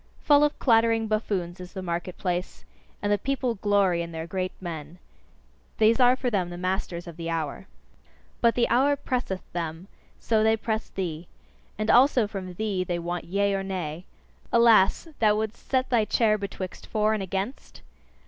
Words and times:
Full 0.23 0.43
of 0.43 0.57
clattering 0.57 1.05
buffoons 1.07 1.59
is 1.59 1.73
the 1.73 1.83
market 1.83 2.17
place, 2.17 2.65
and 3.03 3.11
the 3.11 3.19
people 3.19 3.53
glory 3.53 4.01
in 4.01 4.11
their 4.11 4.25
great 4.25 4.51
men! 4.59 4.97
These 5.77 5.99
are 5.99 6.15
for 6.15 6.31
them 6.31 6.49
the 6.49 6.57
masters 6.57 7.05
of 7.05 7.17
the 7.17 7.29
hour. 7.29 7.67
But 8.41 8.55
the 8.55 8.67
hour 8.69 8.95
presseth 8.95 9.43
them; 9.53 9.87
so 10.19 10.41
they 10.43 10.57
press 10.57 10.89
thee. 10.89 11.27
And 11.77 11.91
also 11.91 12.25
from 12.25 12.55
thee 12.55 12.83
they 12.83 12.97
want 12.97 13.25
Yea 13.25 13.53
or 13.53 13.61
Nay. 13.61 14.05
Alas! 14.51 15.07
thou 15.19 15.35
wouldst 15.35 15.69
set 15.69 15.91
thy 15.91 16.03
chair 16.05 16.35
betwixt 16.35 16.87
For 16.87 17.13
and 17.13 17.21
Against? 17.21 17.81